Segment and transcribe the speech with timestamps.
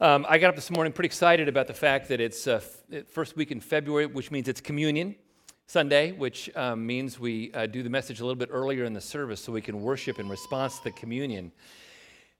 [0.00, 2.60] Um, I got up this morning pretty excited about the fact that it's uh,
[2.92, 5.16] f- first week in February, which means it's communion
[5.66, 9.00] Sunday, which um, means we uh, do the message a little bit earlier in the
[9.00, 11.50] service so we can worship in response to the communion.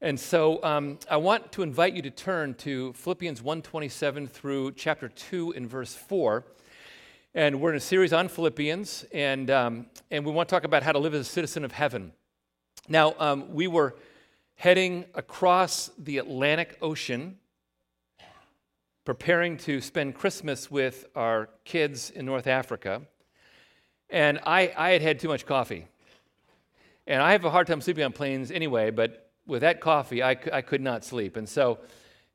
[0.00, 5.08] And so um, I want to invite you to turn to Philippians 1:27 through chapter
[5.08, 6.44] 2 and verse 4.
[7.34, 10.84] And we're in a series on Philippians, and, um, and we want to talk about
[10.84, 12.12] how to live as a citizen of heaven.
[12.88, 13.96] Now, um, we were
[14.58, 17.37] heading across the Atlantic Ocean,
[19.08, 23.00] preparing to spend Christmas with our kids in North Africa.
[24.10, 25.86] And I, I had had too much coffee.
[27.06, 30.36] And I have a hard time sleeping on planes anyway, but with that coffee, I,
[30.52, 31.38] I could not sleep.
[31.38, 31.78] And so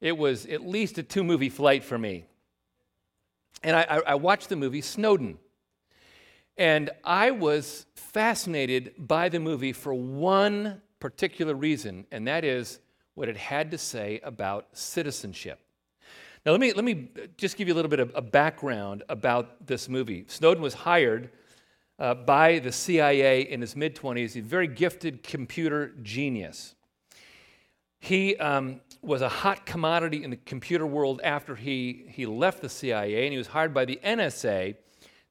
[0.01, 2.25] it was at least a two movie flight for me.
[3.61, 5.37] And I, I watched the movie Snowden.
[6.57, 12.79] And I was fascinated by the movie for one particular reason, and that is
[13.13, 15.62] what it had to say about citizenship.
[16.45, 19.65] Now, let me, let me just give you a little bit of a background about
[19.65, 20.25] this movie.
[20.27, 21.29] Snowden was hired
[21.99, 24.17] uh, by the CIA in his mid 20s.
[24.17, 26.75] He's a very gifted computer genius.
[28.01, 32.67] He um, was a hot commodity in the computer world after he, he left the
[32.67, 34.75] CIA, and he was hired by the NSA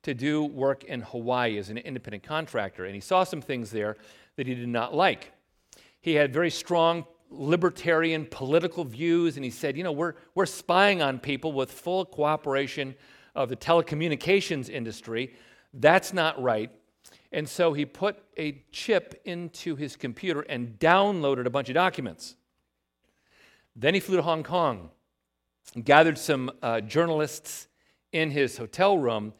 [0.04, 2.86] to do work in Hawaii as an independent contractor.
[2.86, 3.98] And he saw some things there
[4.36, 5.32] that he did not like.
[6.00, 11.02] He had very strong libertarian political views, and he said, You know, we're, we're spying
[11.02, 12.94] on people with full cooperation
[13.34, 15.34] of the telecommunications industry.
[15.74, 16.70] That's not right.
[17.32, 22.36] And so he put a chip into his computer and downloaded a bunch of documents.
[23.74, 24.90] Then he flew to Hong Kong,
[25.82, 27.68] gathered some uh, journalists
[28.12, 29.32] in his hotel room,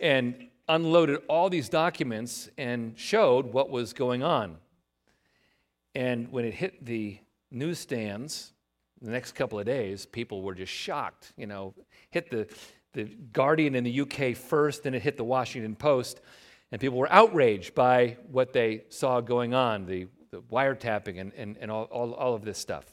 [0.00, 4.56] and unloaded all these documents and showed what was going on.
[5.94, 7.18] And when it hit the
[7.54, 8.54] newsstands
[9.04, 11.32] the next couple of days, people were just shocked.
[11.36, 11.74] You know,
[12.10, 12.48] hit the,
[12.94, 16.20] the Guardian in the UK first, then it hit the Washington Post,
[16.72, 21.58] and people were outraged by what they saw going on the, the wiretapping and, and,
[21.60, 22.86] and all, all, all of this stuff.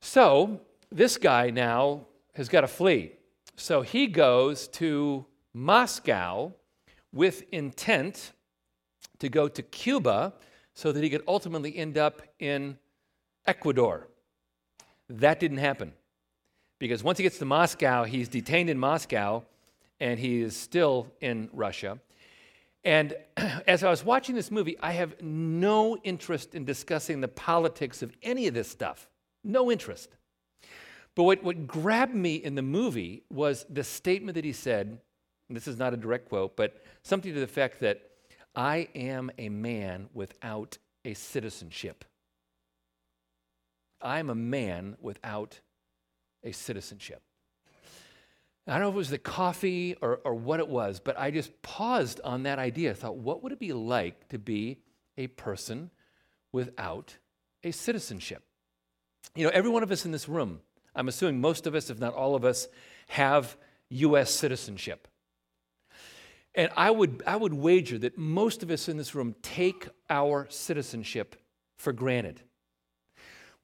[0.00, 3.12] So this guy now has got to flee.
[3.56, 6.52] So he goes to Moscow
[7.12, 8.32] with intent
[9.18, 10.34] to go to Cuba
[10.74, 12.78] so that he could ultimately end up in
[13.48, 14.06] Ecuador.
[15.08, 15.94] That didn't happen
[16.78, 19.42] because once he gets to Moscow, he's detained in Moscow
[19.98, 21.98] and he is still in Russia.
[22.84, 23.16] And
[23.66, 28.12] as I was watching this movie, I have no interest in discussing the politics of
[28.22, 29.08] any of this stuff.
[29.42, 30.10] No interest.
[31.14, 35.00] But what, what grabbed me in the movie was the statement that he said,
[35.48, 38.02] this is not a direct quote, but something to the effect that
[38.54, 40.76] I am a man without
[41.06, 42.04] a citizenship.
[44.00, 45.60] I'm a man without
[46.44, 47.22] a citizenship.
[48.66, 51.30] I don't know if it was the coffee or, or what it was, but I
[51.30, 52.90] just paused on that idea.
[52.90, 54.78] I thought, what would it be like to be
[55.16, 55.90] a person
[56.52, 57.16] without
[57.64, 58.44] a citizenship?
[59.34, 60.60] You know, every one of us in this room,
[60.94, 62.68] I'm assuming most of us, if not all of us,
[63.08, 63.56] have
[63.88, 64.30] U.S.
[64.30, 65.08] citizenship.
[66.54, 70.46] And I would, I would wager that most of us in this room take our
[70.50, 71.36] citizenship
[71.78, 72.42] for granted.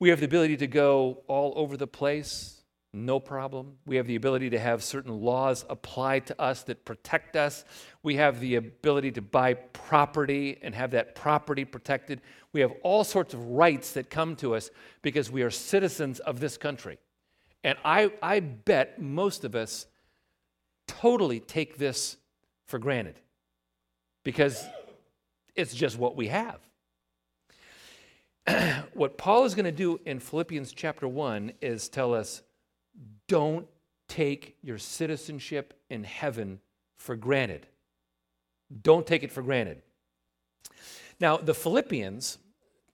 [0.04, 2.60] We have the ability to go all over the place,
[2.92, 3.78] no problem.
[3.86, 7.64] We have the ability to have certain laws applied to us that protect us.
[8.02, 12.20] We have the ability to buy property and have that property protected.
[12.52, 14.68] We have all sorts of rights that come to us
[15.00, 16.98] because we are citizens of this country.
[17.62, 19.86] And I, I bet most of us
[20.86, 22.18] totally take this
[22.66, 23.18] for granted
[24.22, 24.62] because
[25.54, 26.60] it's just what we have.
[28.94, 32.42] what Paul is going to do in Philippians chapter 1 is tell us
[33.26, 33.66] don't
[34.08, 36.60] take your citizenship in heaven
[36.96, 37.66] for granted.
[38.82, 39.82] Don't take it for granted.
[41.20, 42.38] Now, the Philippians,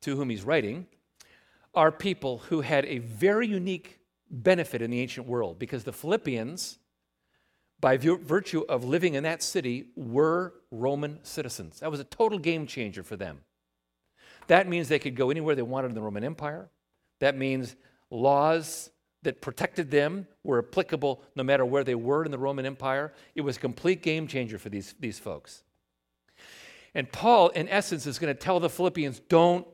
[0.02, 0.86] to whom he's writing,
[1.74, 3.98] are people who had a very unique
[4.30, 6.78] benefit in the ancient world because the Philippians,
[7.80, 11.80] by virtue of living in that city, were Roman citizens.
[11.80, 13.40] That was a total game changer for them.
[14.50, 16.68] That means they could go anywhere they wanted in the Roman Empire.
[17.20, 17.76] That means
[18.10, 18.90] laws
[19.22, 23.12] that protected them were applicable no matter where they were in the Roman Empire.
[23.36, 25.62] It was a complete game changer for these, these folks.
[26.96, 29.68] And Paul, in essence, is going to tell the Philippians don't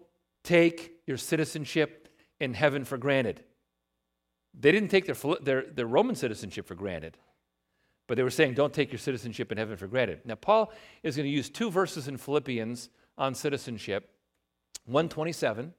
[0.45, 3.43] take your citizenship in heaven for granted.
[4.53, 7.17] They didn't take their, their, their Roman citizenship for granted,
[8.09, 10.21] but they were saying don't take your citizenship in heaven for granted.
[10.27, 10.71] Now, Paul
[11.03, 14.11] is going to use two verses in Philippians on citizenship
[14.87, 15.75] 127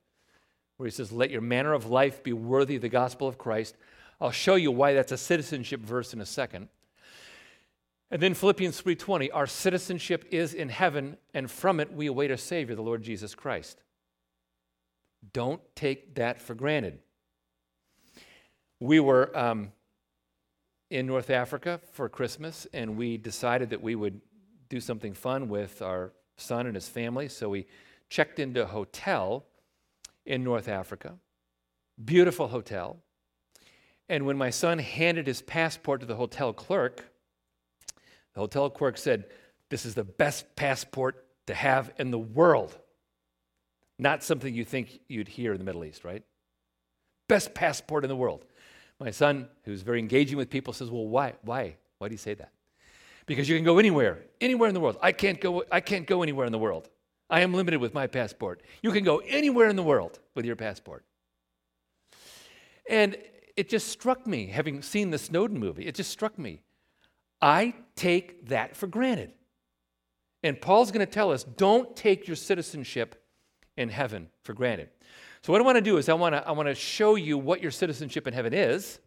[0.77, 3.75] where he says, Let your manner of life be worthy of the gospel of Christ.
[4.21, 6.69] I'll show you why that's a citizenship verse in a second.
[8.09, 12.37] And then Philippians 3:20, our citizenship is in heaven and from it we await a
[12.37, 13.83] savior, the Lord Jesus Christ.
[15.33, 16.99] Don't take that for granted.
[18.79, 19.71] We were um,
[20.89, 24.21] in North Africa for Christmas, and we decided that we would
[24.69, 27.27] do something fun with our son and his family.
[27.27, 27.65] So we
[28.09, 29.45] checked into a hotel
[30.25, 31.15] in North Africa,
[32.03, 32.97] beautiful hotel.
[34.09, 37.11] And when my son handed his passport to the hotel clerk,
[38.33, 39.25] the hotel clerk said,
[39.69, 42.77] This is the best passport to have in the world.
[43.99, 46.23] Not something you think you'd hear in the Middle East, right?
[47.27, 48.45] Best passport in the world.
[48.99, 51.33] My son, who's very engaging with people, says, Well, why?
[51.41, 51.75] Why?
[51.97, 52.51] Why do you say that?
[53.25, 54.97] Because you can go anywhere, anywhere in the world.
[55.01, 56.89] I can't go, I can't go anywhere in the world.
[57.29, 58.61] I am limited with my passport.
[58.81, 61.03] You can go anywhere in the world with your passport.
[62.89, 63.17] And
[63.55, 66.61] it just struck me, having seen the Snowden movie, it just struck me.
[67.41, 69.31] I take that for granted.
[70.43, 73.21] And Paul's going to tell us don't take your citizenship
[73.75, 74.89] in heaven for granted.
[75.41, 77.37] So, what I want to do is, I want to, I want to show you
[77.37, 78.99] what your citizenship in heaven is,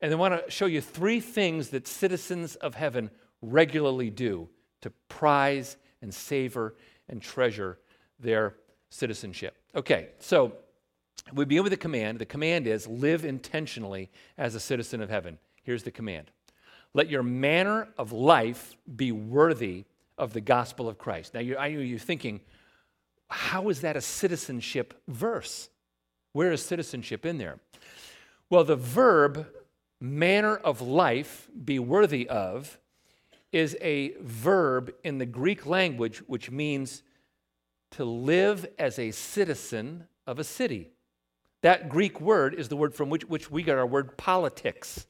[0.00, 3.10] and I want to show you three things that citizens of heaven
[3.42, 4.48] regularly do
[4.82, 6.74] to prize and savor
[7.10, 7.78] and treasure
[8.18, 8.54] their
[8.88, 9.56] citizenship.
[9.74, 10.52] Okay, so
[11.32, 12.18] we begin with the command.
[12.18, 15.38] The command is live intentionally as a citizen of heaven.
[15.62, 16.30] Here's the command
[16.94, 19.84] Let your manner of life be worthy
[20.16, 21.34] of the gospel of Christ.
[21.34, 22.40] Now, you're, I know you're thinking,
[23.28, 25.68] how is that a citizenship verse?
[26.32, 27.58] Where is citizenship in there?
[28.50, 29.46] Well, the verb
[30.00, 32.78] manner of life, be worthy of,
[33.52, 37.02] is a verb in the Greek language which means
[37.92, 40.90] to live as a citizen of a city.
[41.62, 45.06] That Greek word is the word from which, which we got our word politics,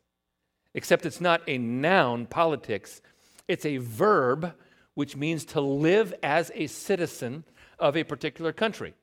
[0.75, 3.03] except it's not a noun, politics.
[3.47, 4.55] It's a verb
[4.95, 7.45] which means to live as a citizen
[7.79, 8.95] of a particular country.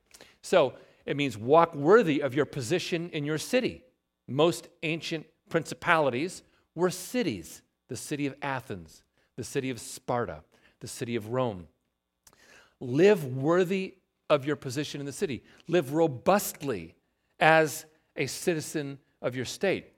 [0.42, 0.74] So
[1.06, 3.82] it means walk worthy of your position in your city.
[4.26, 6.42] Most ancient principalities
[6.74, 9.02] were cities the city of Athens,
[9.38, 10.42] the city of Sparta,
[10.80, 11.68] the city of Rome.
[12.78, 13.94] Live worthy
[14.28, 16.94] of your position in the city, live robustly
[17.40, 17.86] as
[18.16, 19.94] a citizen of your state.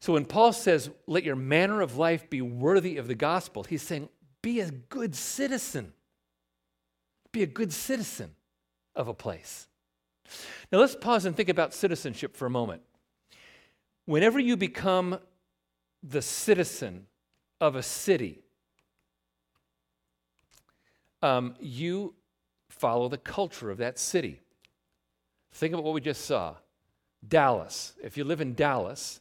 [0.00, 3.80] So when Paul says, let your manner of life be worthy of the gospel, he's
[3.80, 4.10] saying,
[4.42, 5.94] be a good citizen
[7.32, 8.34] be a good citizen
[8.94, 9.66] of a place.
[10.70, 12.82] Now let's pause and think about citizenship for a moment.
[14.04, 15.18] Whenever you become
[16.02, 17.06] the citizen
[17.60, 18.41] of a city,
[21.22, 22.14] um, you
[22.68, 24.40] follow the culture of that city.
[25.52, 26.56] Think about what we just saw.
[27.26, 27.92] Dallas.
[28.02, 29.20] If you live in Dallas,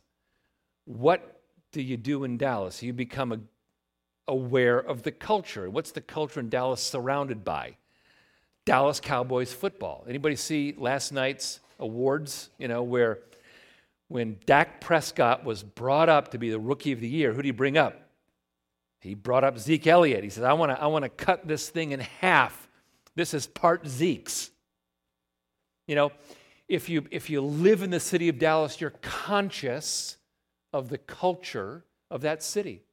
[0.85, 2.81] what do you do in Dallas?
[2.81, 3.39] You become a,
[4.27, 5.69] aware of the culture.
[5.69, 7.77] What's the culture in Dallas surrounded by?
[8.65, 10.05] Dallas Cowboys football.
[10.07, 13.19] Anybody see last night's awards, you know, where
[14.07, 17.45] when Dak Prescott was brought up to be the rookie of the year, who did
[17.45, 18.00] he bring up?
[19.01, 20.23] He brought up Zeke Elliott.
[20.23, 22.69] He says, I want to I wanna cut this thing in half.
[23.15, 24.51] This is part Zeke's.
[25.87, 26.11] You know,
[26.67, 30.17] if you, if you live in the city of Dallas, you're conscious
[30.71, 32.83] of the culture of that city.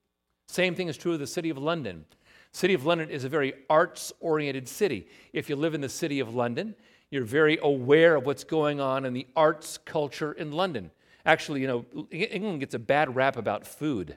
[0.49, 2.05] Same thing is true of the city of London.
[2.53, 5.07] City of London is a very arts oriented city.
[5.33, 6.75] If you live in the city of London,
[7.11, 10.91] you're very aware of what's going on in the arts culture in London.
[11.25, 14.17] Actually, you know, England gets a bad rap about food.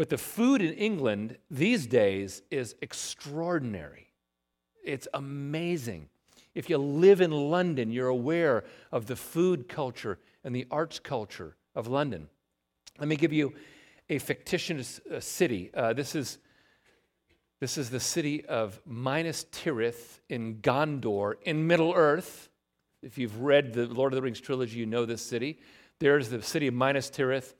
[0.00, 4.14] But the food in England these days is extraordinary.
[4.82, 6.08] It's amazing.
[6.54, 11.54] If you live in London, you're aware of the food culture and the arts culture
[11.74, 12.30] of London.
[12.98, 13.52] Let me give you
[14.08, 15.70] a fictitious uh, city.
[15.74, 16.38] Uh, this is
[17.60, 22.48] this is the city of Minas Tirith in Gondor in Middle Earth.
[23.02, 25.58] If you've read the Lord of the Rings trilogy, you know this city.
[25.98, 27.52] There's the city of Minas Tirith.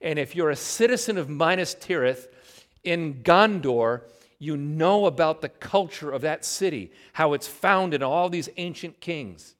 [0.00, 2.28] And if you're a citizen of Minas Tirith
[2.82, 4.02] in Gondor,
[4.38, 9.00] you know about the culture of that city, how it's found in all these ancient
[9.00, 9.54] kings.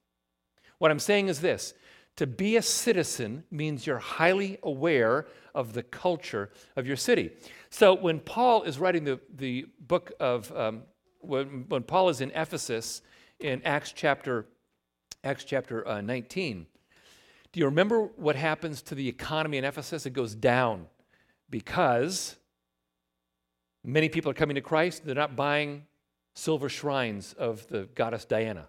[0.79, 1.75] What I'm saying is this
[2.17, 7.31] to be a citizen means you're highly aware of the culture of your city.
[7.71, 10.83] So when Paul is writing the, the book of, um,
[11.21, 13.03] when, when Paul is in Ephesus
[13.39, 14.47] in Acts chapter,
[15.25, 16.67] Acts chapter uh, 19,
[17.53, 20.07] do you remember what happens to the economy in Ephesus?
[20.07, 20.87] It goes down
[21.49, 22.37] because
[23.85, 25.05] many people are coming to Christ.
[25.05, 25.87] They're not buying
[26.35, 28.69] silver shrines of the goddess Diana.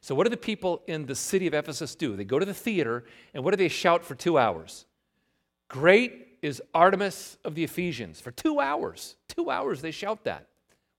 [0.00, 2.14] So, what do the people in the city of Ephesus do?
[2.14, 4.86] They go to the theater, and what do they shout for two hours?
[5.68, 8.20] Great is Artemis of the Ephesians.
[8.20, 10.46] For two hours, two hours they shout that.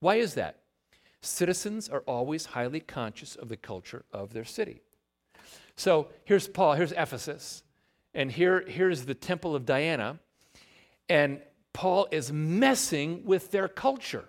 [0.01, 0.59] Why is that?
[1.21, 4.81] Citizens are always highly conscious of the culture of their city.
[5.77, 7.63] So here's Paul, here's Ephesus,
[8.13, 10.19] and here, here's the temple of Diana,
[11.07, 11.39] and
[11.71, 14.25] Paul is messing with their culture.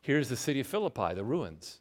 [0.00, 1.80] Here's the city of Philippi, the ruins.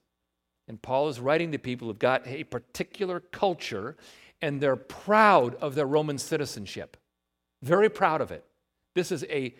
[0.67, 3.97] And Paul is writing to people who've got a particular culture
[4.41, 6.95] and they're proud of their Roman citizenship.
[7.63, 8.45] Very proud of it.
[8.93, 9.55] This is a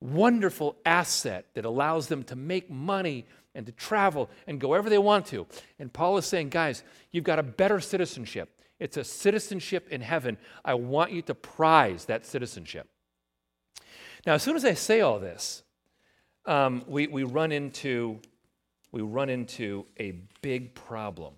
[0.00, 4.98] wonderful asset that allows them to make money and to travel and go wherever they
[4.98, 5.46] want to.
[5.78, 8.60] And Paul is saying, guys, you've got a better citizenship.
[8.78, 10.38] It's a citizenship in heaven.
[10.64, 12.88] I want you to prize that citizenship.
[14.26, 15.62] Now, as soon as I say all this,
[16.46, 18.20] um, we, we, run into,
[18.92, 21.34] we run into a big problem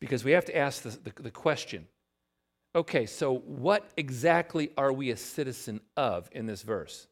[0.00, 1.86] because we have to ask the, the, the question
[2.74, 7.06] okay, so what exactly are we a citizen of in this verse?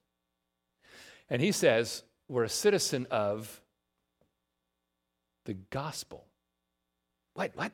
[1.30, 3.60] And he says, we're a citizen of
[5.46, 6.26] the gospel.
[7.34, 7.52] What?
[7.54, 7.72] What?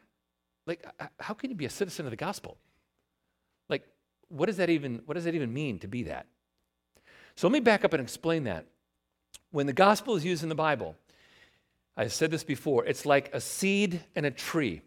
[0.66, 0.84] Like,
[1.18, 2.58] how can you be a citizen of the gospel?
[3.68, 3.84] Like,
[4.28, 6.26] what does that even, what does that even mean to be that?
[7.36, 8.66] So let me back up and explain that.
[9.50, 10.96] When the gospel is used in the Bible,
[11.96, 14.82] I said this before, it's like a seed and a tree.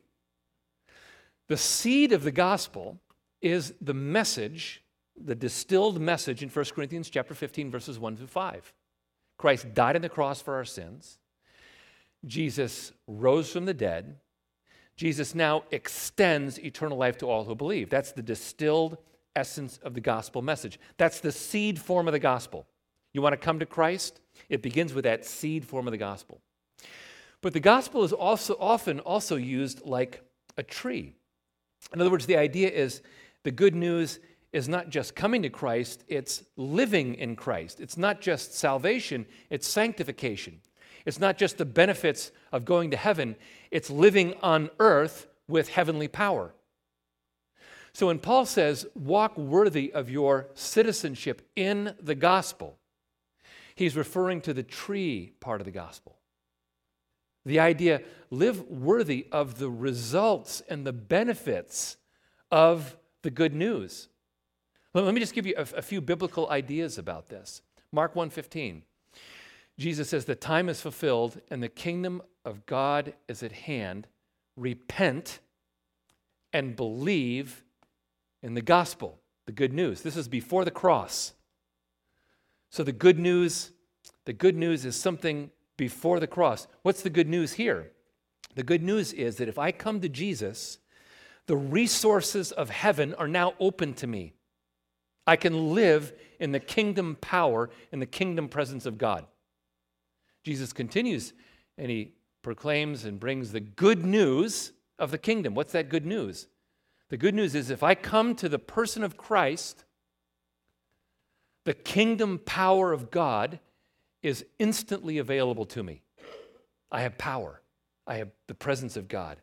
[1.48, 3.00] The seed of the gospel
[3.42, 4.84] is the message,
[5.24, 8.74] the distilled message in 1 Corinthians chapter 15 verses 1 through 5.
[9.38, 11.18] Christ died on the cross for our sins.
[12.26, 14.18] Jesus rose from the dead.
[14.98, 17.90] Jesus now extends eternal life to all who believe.
[17.90, 18.98] That's the distilled
[19.36, 20.78] essence of the gospel message.
[20.98, 22.68] That's the seed form of the gospel.
[23.14, 24.20] You want to come to Christ?
[24.50, 26.42] It begins with that seed form of the gospel.
[27.42, 30.22] But the gospel is also often also used like
[30.58, 31.16] a tree.
[31.94, 33.02] In other words, the idea is
[33.44, 34.20] the good news
[34.52, 37.80] is not just coming to Christ, it's living in Christ.
[37.80, 40.62] It's not just salvation, it's sanctification.
[41.06, 43.36] It's not just the benefits of going to heaven,
[43.72, 46.54] it's living on earth with heavenly power.
[47.94, 52.78] So when Paul says, walk worthy of your citizenship in the gospel,
[53.76, 56.18] he's referring to the tree part of the gospel.
[57.46, 61.98] The idea, live worthy of the results and the benefits
[62.52, 64.08] of the good news.
[64.94, 67.62] Let me just give you a, a few biblical ideas about this.
[67.92, 68.84] Mark 1:15.
[69.80, 74.08] Jesus says, The time is fulfilled and the kingdom of God is at hand.
[74.58, 75.40] Repent
[76.52, 77.64] and believe
[78.44, 80.02] in the gospel, the good news.
[80.02, 81.34] This is before the cross.
[82.70, 83.72] So the good news,
[84.26, 86.68] the good news is something before the cross.
[86.82, 87.92] What's the good news here?
[88.56, 90.80] The good news is that if I come to Jesus,
[91.48, 94.34] the resources of heaven are now open to me.
[95.30, 99.28] I can live in the kingdom power, in the kingdom presence of God.
[100.44, 101.34] Jesus continues
[101.78, 105.54] and he proclaims and brings the good news of the kingdom.
[105.54, 106.48] What's that good news?
[107.10, 109.86] The good news is if I come to the person of Christ,
[111.64, 113.60] the kingdom power of God
[114.24, 116.02] is instantly available to me.
[116.92, 117.62] I have power,
[118.08, 119.38] I have the presence of God,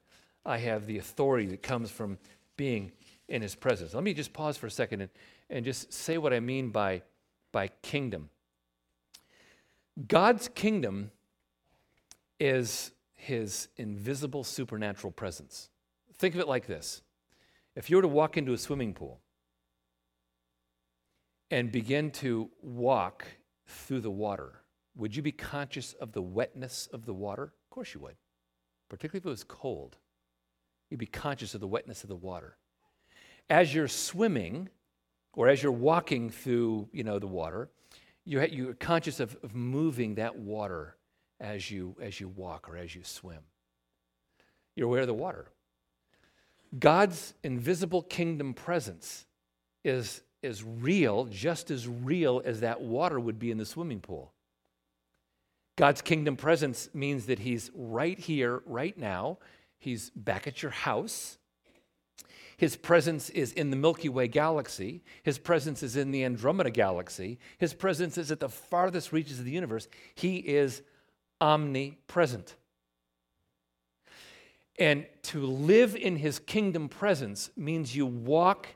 [0.45, 2.19] I have the authority that comes from
[2.57, 2.91] being
[3.29, 3.95] in his presence.
[3.95, 5.11] Let me just pause for a second and,
[5.51, 7.03] and just say what I mean by,
[7.53, 8.31] by kingdom.
[10.09, 11.11] God's kingdom
[12.39, 15.71] is his invisible supernatural presence.
[16.19, 17.03] Think of it like this
[17.75, 19.21] if you were to walk into a swimming pool
[21.51, 23.27] and begin to walk
[23.67, 24.63] through the water,
[24.97, 27.45] would you be conscious of the wetness of the water?
[27.45, 28.17] Of course you would,
[28.89, 29.97] particularly if it was cold.
[30.91, 32.57] You'd be conscious of the wetness of the water.
[33.51, 34.69] As you're swimming,
[35.37, 37.69] or as you're walking through, you know, the water,
[38.25, 40.97] you're, you're conscious of, of moving that water
[41.39, 43.43] as you, as you walk or as you swim.
[44.75, 45.47] You're aware of the water.
[46.77, 49.27] God's invisible kingdom presence
[49.85, 54.33] is, is real, just as real as that water would be in the swimming pool.
[55.77, 59.39] God's kingdom presence means that He's right here, right now.
[59.79, 61.39] He's back at your house.
[62.57, 65.03] His presence is in the Milky Way galaxy.
[65.23, 67.39] His presence is in the Andromeda galaxy.
[67.59, 69.89] His presence is at the farthest reaches of the universe.
[70.15, 70.83] He is
[71.41, 72.57] omnipresent.
[74.79, 78.69] And to live in his kingdom presence means you walk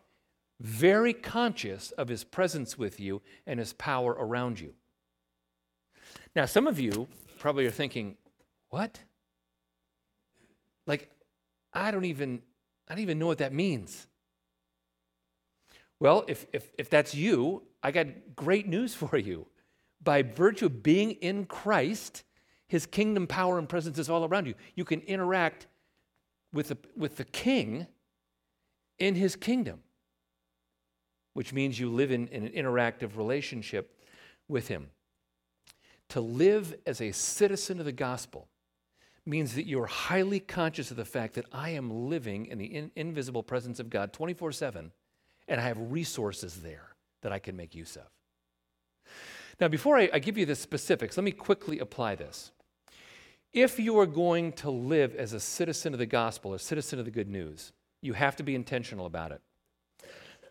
[0.61, 4.75] very conscious of his presence with you and his power around you.
[6.37, 7.09] Now, some of you
[7.39, 8.17] probably are thinking,
[8.69, 9.01] what?
[10.87, 11.11] Like,
[11.73, 12.43] I don't even,
[12.91, 14.09] I don't even know what that means.
[16.01, 19.47] Well, if, if, if that's you, I got great news for you.
[20.03, 22.25] By virtue of being in Christ,
[22.67, 24.55] his kingdom power and presence is all around you.
[24.75, 25.69] You can interact
[26.53, 27.87] with the, with the king
[28.99, 29.83] in his kingdom,
[31.35, 34.01] which means you live in, in an interactive relationship
[34.49, 34.89] with him.
[36.09, 38.49] To live as a citizen of the gospel
[39.27, 42.91] means that you're highly conscious of the fact that I am living in the in,
[42.97, 44.93] invisible presence of God 24 7,
[45.49, 48.09] and I have resources there that I can make use of.
[49.61, 52.51] Now, before I, I give you the specifics, let me quickly apply this.
[53.53, 57.05] If you are going to live as a citizen of the gospel, a citizen of
[57.05, 59.41] the good news, you have to be intentional about it.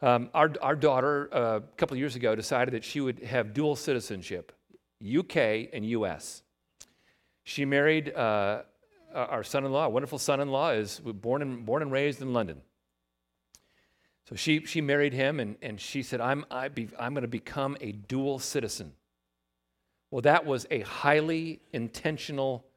[0.01, 3.53] Um, our, our daughter, uh, a couple of years ago, decided that she would have
[3.53, 4.53] dual citizenship
[5.01, 6.43] UK and US.
[7.49, 8.61] She married uh,
[9.11, 12.21] our son in law, a wonderful son in law, is born and, born and raised
[12.21, 12.61] in London.
[14.29, 17.75] So she, she married him, and, and she said, I'm, be, I'm going to become
[17.81, 18.91] a dual citizen.
[20.11, 22.67] Well, that was a highly intentional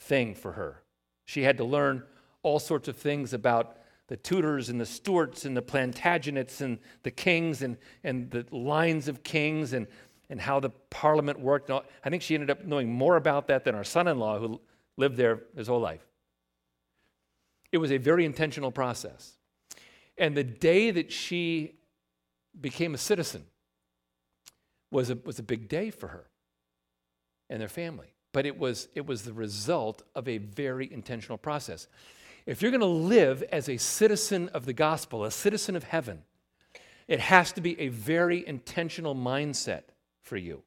[0.00, 0.82] thing for her.
[1.26, 2.02] She had to learn
[2.42, 7.10] all sorts of things about the Tudors and the Stuarts and the Plantagenets and the
[7.10, 9.86] kings and, and the lines of kings and,
[10.32, 11.70] and how the parliament worked.
[11.70, 14.62] I think she ended up knowing more about that than our son in law, who
[14.96, 16.00] lived there his whole life.
[17.70, 19.36] It was a very intentional process.
[20.16, 21.74] And the day that she
[22.58, 23.44] became a citizen
[24.90, 26.30] was a, was a big day for her
[27.50, 28.14] and their family.
[28.32, 31.88] But it was, it was the result of a very intentional process.
[32.46, 36.22] If you're going to live as a citizen of the gospel, a citizen of heaven,
[37.06, 39.82] it has to be a very intentional mindset
[40.22, 40.62] for you.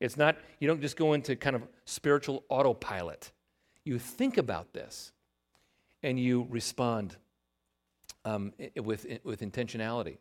[0.00, 3.30] It's not, you don't just go into kind of spiritual autopilot.
[3.84, 5.12] You think about this
[6.02, 7.16] and you respond
[8.24, 10.18] um, with, with intentionality.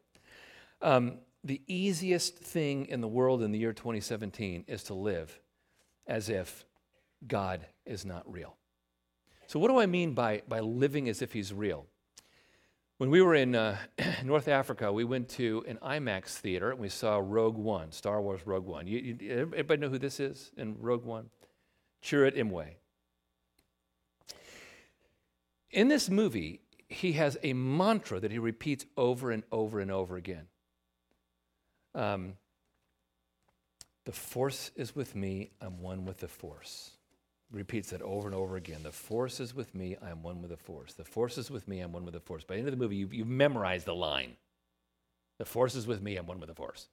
[0.81, 5.39] Um, the easiest thing in the world in the year 2017 is to live
[6.07, 6.65] as if
[7.27, 8.55] God is not real.
[9.47, 11.87] So, what do I mean by, by living as if He's real?
[13.01, 13.77] When we were in uh,
[14.23, 18.41] North Africa, we went to an IMAX theater and we saw Rogue One, Star Wars
[18.45, 18.85] Rogue One.
[18.85, 21.31] You, you, everybody know who this is in Rogue One?
[22.03, 22.75] Chirrut Imwe.
[25.71, 30.15] In this movie, he has a mantra that he repeats over and over and over
[30.15, 30.45] again.
[31.95, 32.33] Um,
[34.05, 36.91] the force is with me, I'm one with the force.
[37.51, 38.83] Repeats that over and over again.
[38.83, 40.93] The force is with me, I am one with the force.
[40.93, 42.43] The force is with me, I'm one with the force.
[42.43, 44.37] By the end of the movie, you, you memorize the line.
[45.37, 46.87] The force is with me, I'm one with the force.